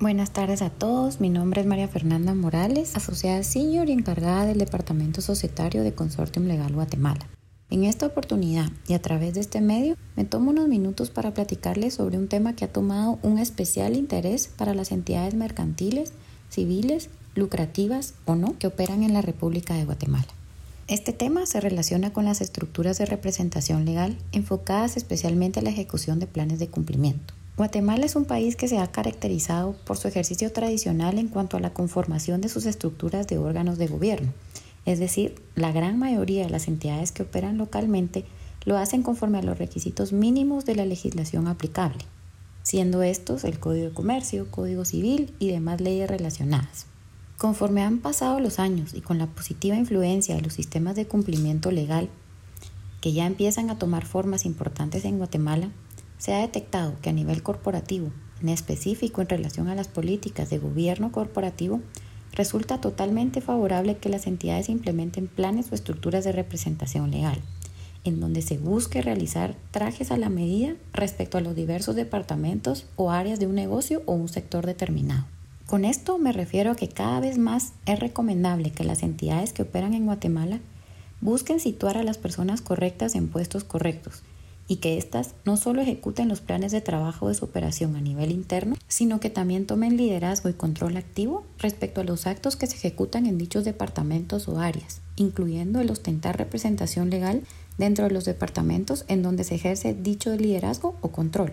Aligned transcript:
Buenas 0.00 0.30
tardes 0.30 0.62
a 0.62 0.70
todos, 0.70 1.18
mi 1.18 1.28
nombre 1.28 1.60
es 1.60 1.66
María 1.66 1.88
Fernanda 1.88 2.32
Morales, 2.32 2.94
asociada 2.94 3.42
senior 3.42 3.88
y 3.88 3.92
encargada 3.92 4.46
del 4.46 4.58
Departamento 4.58 5.20
Societario 5.20 5.82
de 5.82 5.92
Consortium 5.92 6.46
Legal 6.46 6.72
Guatemala. 6.72 7.26
En 7.68 7.82
esta 7.82 8.06
oportunidad 8.06 8.70
y 8.86 8.94
a 8.94 9.02
través 9.02 9.34
de 9.34 9.40
este 9.40 9.60
medio 9.60 9.96
me 10.14 10.24
tomo 10.24 10.50
unos 10.50 10.68
minutos 10.68 11.10
para 11.10 11.34
platicarles 11.34 11.94
sobre 11.94 12.16
un 12.16 12.28
tema 12.28 12.54
que 12.54 12.64
ha 12.64 12.72
tomado 12.72 13.18
un 13.24 13.40
especial 13.40 13.96
interés 13.96 14.46
para 14.46 14.72
las 14.72 14.92
entidades 14.92 15.34
mercantiles, 15.34 16.12
civiles, 16.48 17.10
lucrativas 17.34 18.14
o 18.24 18.36
no 18.36 18.56
que 18.56 18.68
operan 18.68 19.02
en 19.02 19.14
la 19.14 19.22
República 19.22 19.74
de 19.74 19.84
Guatemala. 19.84 20.28
Este 20.86 21.12
tema 21.12 21.44
se 21.44 21.60
relaciona 21.60 22.12
con 22.12 22.24
las 22.24 22.40
estructuras 22.40 22.98
de 22.98 23.06
representación 23.06 23.84
legal 23.84 24.16
enfocadas 24.30 24.96
especialmente 24.96 25.58
a 25.58 25.64
la 25.64 25.70
ejecución 25.70 26.20
de 26.20 26.28
planes 26.28 26.60
de 26.60 26.68
cumplimiento. 26.68 27.34
Guatemala 27.58 28.06
es 28.06 28.14
un 28.14 28.24
país 28.24 28.54
que 28.54 28.68
se 28.68 28.78
ha 28.78 28.86
caracterizado 28.86 29.72
por 29.84 29.96
su 29.96 30.06
ejercicio 30.06 30.52
tradicional 30.52 31.18
en 31.18 31.26
cuanto 31.26 31.56
a 31.56 31.60
la 31.60 31.72
conformación 31.74 32.40
de 32.40 32.48
sus 32.48 32.66
estructuras 32.66 33.26
de 33.26 33.36
órganos 33.36 33.78
de 33.78 33.88
gobierno. 33.88 34.32
Es 34.86 35.00
decir, 35.00 35.42
la 35.56 35.72
gran 35.72 35.98
mayoría 35.98 36.44
de 36.44 36.50
las 36.50 36.68
entidades 36.68 37.10
que 37.10 37.24
operan 37.24 37.58
localmente 37.58 38.24
lo 38.64 38.78
hacen 38.78 39.02
conforme 39.02 39.38
a 39.38 39.42
los 39.42 39.58
requisitos 39.58 40.12
mínimos 40.12 40.66
de 40.66 40.76
la 40.76 40.84
legislación 40.84 41.48
aplicable, 41.48 41.98
siendo 42.62 43.02
estos 43.02 43.42
el 43.42 43.58
Código 43.58 43.88
de 43.88 43.92
Comercio, 43.92 44.48
Código 44.52 44.84
Civil 44.84 45.34
y 45.40 45.50
demás 45.50 45.80
leyes 45.80 46.08
relacionadas. 46.08 46.86
Conforme 47.38 47.82
han 47.82 47.98
pasado 47.98 48.38
los 48.38 48.60
años 48.60 48.94
y 48.94 49.00
con 49.00 49.18
la 49.18 49.26
positiva 49.26 49.74
influencia 49.74 50.36
de 50.36 50.42
los 50.42 50.52
sistemas 50.52 50.94
de 50.94 51.08
cumplimiento 51.08 51.72
legal, 51.72 52.08
que 53.00 53.12
ya 53.12 53.26
empiezan 53.26 53.68
a 53.68 53.80
tomar 53.80 54.06
formas 54.06 54.44
importantes 54.44 55.04
en 55.04 55.18
Guatemala, 55.18 55.70
se 56.18 56.34
ha 56.34 56.40
detectado 56.40 56.94
que 57.00 57.10
a 57.10 57.12
nivel 57.12 57.42
corporativo, 57.42 58.10
en 58.42 58.48
específico 58.48 59.20
en 59.20 59.28
relación 59.28 59.68
a 59.68 59.74
las 59.74 59.88
políticas 59.88 60.50
de 60.50 60.58
gobierno 60.58 61.10
corporativo, 61.12 61.80
resulta 62.32 62.80
totalmente 62.80 63.40
favorable 63.40 63.96
que 63.96 64.08
las 64.08 64.26
entidades 64.26 64.68
implementen 64.68 65.28
planes 65.28 65.70
o 65.70 65.74
estructuras 65.74 66.24
de 66.24 66.32
representación 66.32 67.10
legal, 67.10 67.40
en 68.04 68.20
donde 68.20 68.42
se 68.42 68.58
busque 68.58 69.02
realizar 69.02 69.56
trajes 69.70 70.10
a 70.10 70.16
la 70.16 70.28
medida 70.28 70.74
respecto 70.92 71.38
a 71.38 71.40
los 71.40 71.54
diversos 71.54 71.96
departamentos 71.96 72.86
o 72.96 73.10
áreas 73.10 73.40
de 73.40 73.46
un 73.46 73.54
negocio 73.54 74.02
o 74.06 74.12
un 74.12 74.28
sector 74.28 74.66
determinado. 74.66 75.24
Con 75.66 75.84
esto 75.84 76.18
me 76.18 76.32
refiero 76.32 76.70
a 76.70 76.76
que 76.76 76.88
cada 76.88 77.20
vez 77.20 77.38
más 77.38 77.72
es 77.86 77.98
recomendable 77.98 78.70
que 78.70 78.84
las 78.84 79.02
entidades 79.02 79.52
que 79.52 79.62
operan 79.62 79.94
en 79.94 80.06
Guatemala 80.06 80.60
busquen 81.20 81.60
situar 81.60 81.98
a 81.98 82.04
las 82.04 82.16
personas 82.16 82.62
correctas 82.62 83.14
en 83.14 83.28
puestos 83.28 83.64
correctos 83.64 84.22
y 84.68 84.76
que 84.76 84.98
éstas 84.98 85.34
no 85.44 85.56
solo 85.56 85.80
ejecuten 85.80 86.28
los 86.28 86.40
planes 86.40 86.70
de 86.70 86.82
trabajo 86.82 87.28
de 87.28 87.34
su 87.34 87.46
operación 87.46 87.96
a 87.96 88.00
nivel 88.00 88.30
interno, 88.30 88.76
sino 88.86 89.18
que 89.18 89.30
también 89.30 89.66
tomen 89.66 89.96
liderazgo 89.96 90.50
y 90.50 90.52
control 90.52 90.98
activo 90.98 91.44
respecto 91.58 92.02
a 92.02 92.04
los 92.04 92.26
actos 92.26 92.56
que 92.56 92.66
se 92.66 92.76
ejecutan 92.76 93.26
en 93.26 93.38
dichos 93.38 93.64
departamentos 93.64 94.46
o 94.46 94.60
áreas, 94.60 95.00
incluyendo 95.16 95.80
el 95.80 95.90
ostentar 95.90 96.36
representación 96.36 97.08
legal 97.08 97.42
dentro 97.78 98.04
de 98.04 98.10
los 98.10 98.26
departamentos 98.26 99.04
en 99.08 99.22
donde 99.22 99.44
se 99.44 99.54
ejerce 99.54 99.94
dicho 99.94 100.36
liderazgo 100.36 100.96
o 101.00 101.08
control. 101.08 101.52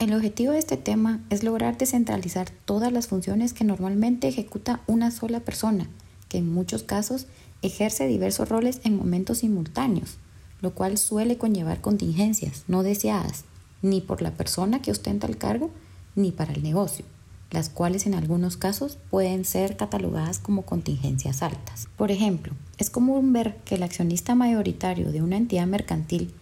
El 0.00 0.12
objetivo 0.14 0.52
de 0.52 0.58
este 0.58 0.76
tema 0.76 1.20
es 1.30 1.44
lograr 1.44 1.78
descentralizar 1.78 2.50
todas 2.64 2.92
las 2.92 3.06
funciones 3.06 3.52
que 3.52 3.62
normalmente 3.62 4.26
ejecuta 4.26 4.80
una 4.88 5.12
sola 5.12 5.40
persona, 5.40 5.88
que 6.28 6.38
en 6.38 6.52
muchos 6.52 6.82
casos 6.82 7.26
ejerce 7.60 8.08
diversos 8.08 8.48
roles 8.48 8.80
en 8.82 8.96
momentos 8.96 9.38
simultáneos, 9.38 10.16
lo 10.62 10.70
cual 10.74 10.96
suele 10.96 11.36
conllevar 11.36 11.80
contingencias 11.80 12.64
no 12.68 12.82
deseadas, 12.82 13.44
ni 13.82 14.00
por 14.00 14.22
la 14.22 14.30
persona 14.30 14.80
que 14.80 14.92
ostenta 14.92 15.26
el 15.26 15.36
cargo, 15.36 15.70
ni 16.14 16.30
para 16.30 16.52
el 16.52 16.62
negocio, 16.62 17.04
las 17.50 17.68
cuales 17.68 18.06
en 18.06 18.14
algunos 18.14 18.56
casos 18.56 18.96
pueden 19.10 19.44
ser 19.44 19.76
catalogadas 19.76 20.38
como 20.38 20.62
contingencias 20.62 21.42
altas. 21.42 21.88
Por 21.96 22.10
ejemplo, 22.10 22.54
es 22.78 22.90
común 22.90 23.32
ver 23.32 23.56
que 23.64 23.74
el 23.74 23.82
accionista 23.82 24.34
mayoritario 24.34 25.12
de 25.12 25.20
una 25.20 25.36
entidad 25.36 25.66
mercantil 25.66 26.32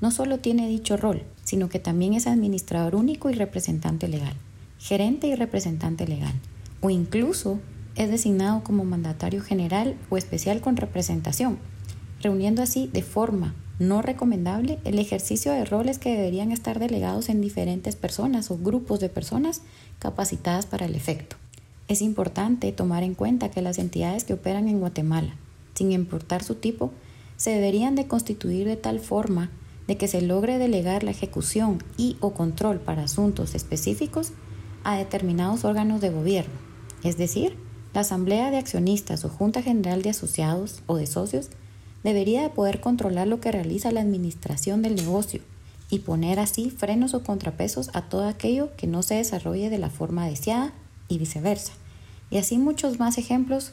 no 0.00 0.10
solo 0.10 0.38
tiene 0.38 0.68
dicho 0.68 0.96
rol, 0.96 1.22
sino 1.44 1.68
que 1.68 1.78
también 1.78 2.14
es 2.14 2.26
administrador 2.26 2.96
único 2.96 3.30
y 3.30 3.34
representante 3.34 4.08
legal, 4.08 4.34
gerente 4.78 5.26
y 5.26 5.34
representante 5.34 6.06
legal, 6.06 6.34
o 6.80 6.90
incluso 6.90 7.58
es 7.94 8.10
designado 8.10 8.62
como 8.62 8.84
mandatario 8.84 9.42
general 9.42 9.96
o 10.10 10.16
especial 10.16 10.60
con 10.60 10.76
representación, 10.76 11.58
reuniendo 12.20 12.62
así 12.62 12.88
de 12.92 13.02
forma 13.02 13.54
no 13.78 14.02
recomendable 14.02 14.78
el 14.84 14.98
ejercicio 14.98 15.52
de 15.52 15.64
roles 15.64 15.98
que 15.98 16.16
deberían 16.16 16.52
estar 16.52 16.78
delegados 16.78 17.28
en 17.28 17.40
diferentes 17.40 17.96
personas 17.96 18.50
o 18.50 18.58
grupos 18.58 19.00
de 19.00 19.08
personas 19.08 19.62
capacitadas 19.98 20.66
para 20.66 20.86
el 20.86 20.94
efecto. 20.94 21.36
Es 21.88 22.02
importante 22.02 22.72
tomar 22.72 23.02
en 23.02 23.14
cuenta 23.14 23.50
que 23.50 23.62
las 23.62 23.78
entidades 23.78 24.24
que 24.24 24.34
operan 24.34 24.68
en 24.68 24.80
Guatemala, 24.80 25.36
sin 25.74 25.92
importar 25.92 26.42
su 26.42 26.54
tipo, 26.54 26.92
se 27.36 27.50
deberían 27.50 27.94
de 27.94 28.06
constituir 28.06 28.66
de 28.66 28.76
tal 28.76 28.98
forma 28.98 29.50
de 29.86 29.96
que 29.96 30.08
se 30.08 30.20
logre 30.20 30.58
delegar 30.58 31.04
la 31.04 31.12
ejecución 31.12 31.82
y 31.96 32.16
o 32.20 32.32
control 32.32 32.80
para 32.80 33.04
asuntos 33.04 33.54
específicos 33.54 34.32
a 34.84 34.96
determinados 34.96 35.64
órganos 35.64 36.00
de 36.00 36.10
gobierno, 36.10 36.54
es 37.04 37.18
decir, 37.18 37.56
la 37.94 38.00
Asamblea 38.00 38.50
de 38.50 38.58
Accionistas 38.58 39.24
o 39.24 39.28
Junta 39.28 39.62
General 39.62 40.02
de 40.02 40.10
Asociados 40.10 40.82
o 40.86 40.96
de 40.96 41.06
Socios 41.06 41.50
debería 42.06 42.42
de 42.42 42.50
poder 42.50 42.80
controlar 42.80 43.26
lo 43.26 43.40
que 43.40 43.50
realiza 43.50 43.90
la 43.90 44.00
administración 44.00 44.80
del 44.80 44.94
negocio 44.94 45.40
y 45.90 45.98
poner 45.98 46.38
así 46.38 46.70
frenos 46.70 47.14
o 47.14 47.24
contrapesos 47.24 47.90
a 47.94 48.02
todo 48.02 48.28
aquello 48.28 48.70
que 48.76 48.86
no 48.86 49.02
se 49.02 49.16
desarrolle 49.16 49.70
de 49.70 49.78
la 49.78 49.90
forma 49.90 50.28
deseada 50.28 50.72
y 51.08 51.18
viceversa. 51.18 51.72
Y 52.30 52.38
así 52.38 52.58
muchos 52.58 53.00
más 53.00 53.18
ejemplos 53.18 53.72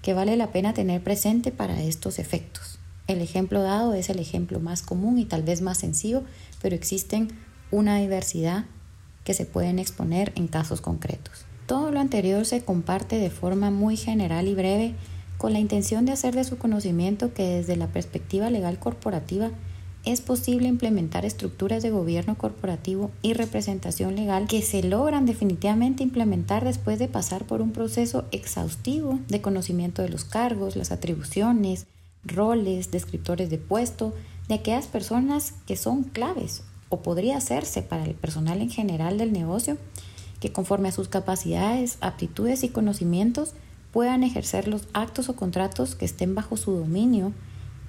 que 0.00 0.14
vale 0.14 0.36
la 0.36 0.52
pena 0.52 0.74
tener 0.74 1.02
presente 1.02 1.50
para 1.50 1.82
estos 1.82 2.20
efectos. 2.20 2.78
El 3.08 3.20
ejemplo 3.20 3.62
dado 3.62 3.94
es 3.94 4.10
el 4.10 4.20
ejemplo 4.20 4.60
más 4.60 4.82
común 4.82 5.18
y 5.18 5.24
tal 5.24 5.42
vez 5.42 5.60
más 5.60 5.78
sencillo, 5.78 6.22
pero 6.60 6.76
existen 6.76 7.30
una 7.72 7.98
diversidad 7.98 8.66
que 9.24 9.34
se 9.34 9.44
pueden 9.44 9.80
exponer 9.80 10.32
en 10.36 10.46
casos 10.46 10.80
concretos. 10.80 11.46
Todo 11.66 11.90
lo 11.90 11.98
anterior 11.98 12.46
se 12.46 12.64
comparte 12.64 13.18
de 13.18 13.30
forma 13.30 13.72
muy 13.72 13.96
general 13.96 14.46
y 14.46 14.54
breve 14.54 14.94
con 15.42 15.52
la 15.52 15.58
intención 15.58 16.04
de 16.04 16.12
hacer 16.12 16.36
de 16.36 16.44
su 16.44 16.56
conocimiento 16.56 17.34
que 17.34 17.42
desde 17.42 17.74
la 17.74 17.88
perspectiva 17.88 18.48
legal 18.48 18.78
corporativa 18.78 19.50
es 20.04 20.20
posible 20.20 20.68
implementar 20.68 21.24
estructuras 21.24 21.82
de 21.82 21.90
gobierno 21.90 22.38
corporativo 22.38 23.10
y 23.22 23.32
representación 23.32 24.14
legal 24.14 24.46
que 24.46 24.62
se 24.62 24.84
logran 24.84 25.26
definitivamente 25.26 26.04
implementar 26.04 26.64
después 26.64 27.00
de 27.00 27.08
pasar 27.08 27.44
por 27.44 27.60
un 27.60 27.72
proceso 27.72 28.24
exhaustivo 28.30 29.18
de 29.26 29.40
conocimiento 29.40 30.00
de 30.02 30.10
los 30.10 30.24
cargos, 30.24 30.76
las 30.76 30.92
atribuciones, 30.92 31.86
roles, 32.22 32.92
descriptores 32.92 33.50
de 33.50 33.58
puesto, 33.58 34.14
de 34.46 34.54
aquellas 34.54 34.86
personas 34.86 35.54
que 35.66 35.74
son 35.74 36.04
claves 36.04 36.62
o 36.88 37.02
podría 37.02 37.36
hacerse 37.36 37.82
para 37.82 38.04
el 38.04 38.14
personal 38.14 38.60
en 38.60 38.70
general 38.70 39.18
del 39.18 39.32
negocio, 39.32 39.76
que 40.38 40.52
conforme 40.52 40.90
a 40.90 40.92
sus 40.92 41.08
capacidades, 41.08 41.98
aptitudes 42.00 42.62
y 42.62 42.68
conocimientos 42.68 43.54
puedan 43.92 44.22
ejercer 44.22 44.68
los 44.68 44.88
actos 44.94 45.28
o 45.28 45.36
contratos 45.36 45.94
que 45.94 46.04
estén 46.04 46.34
bajo 46.34 46.56
su 46.56 46.72
dominio 46.72 47.32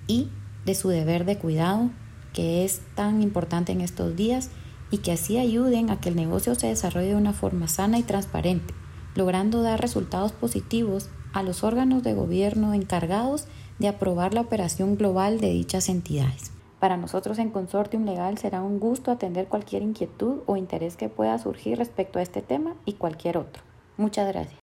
y 0.08 0.28
de 0.66 0.76
su 0.76 0.90
deber 0.90 1.26
de 1.26 1.38
cuidado, 1.38 1.90
que 2.34 2.66
es 2.66 2.82
tan 2.96 3.22
importante 3.22 3.72
en 3.72 3.82
estos 3.82 4.16
días, 4.16 4.50
y 4.92 5.00
que 5.00 5.12
así 5.12 5.38
ayuden 5.38 5.90
a 5.90 6.00
que 6.00 6.10
el 6.10 6.16
negocio 6.16 6.54
se 6.56 6.68
desarrolle 6.68 7.08
de 7.08 7.16
una 7.16 7.34
forma 7.34 7.68
sana 7.68 7.98
y 7.98 8.04
transparente, 8.04 8.74
logrando 9.16 9.64
dar 9.64 9.82
resultados 9.82 10.32
positivos 10.34 11.10
a 11.34 11.42
los 11.42 11.64
órganos 11.64 12.04
de 12.04 12.14
gobierno 12.14 12.74
encargados 12.74 13.48
de 13.80 13.88
aprobar 13.88 14.34
la 14.34 14.42
operación 14.42 14.96
global 14.96 15.40
de 15.40 15.50
dichas 15.50 15.90
entidades. 15.90 16.52
Para 16.80 16.98
nosotros 16.98 17.40
en 17.40 17.50
Consortium 17.50 18.06
Legal 18.06 18.38
será 18.38 18.62
un 18.62 18.80
gusto 18.80 19.10
atender 19.10 19.48
cualquier 19.48 19.82
inquietud 19.84 20.42
o 20.46 20.58
interés 20.58 20.96
que 20.98 21.10
pueda 21.10 21.40
surgir 21.40 21.78
respecto 21.78 22.20
a 22.20 22.22
este 22.22 22.42
tema 22.42 22.76
y 22.86 22.94
cualquier 22.94 23.38
otro. 23.38 23.64
Muchas 23.98 24.28
gracias. 24.28 24.60